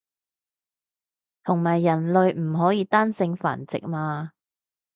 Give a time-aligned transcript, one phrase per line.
[1.43, 4.31] 同埋人類唔可以單性繁殖嘛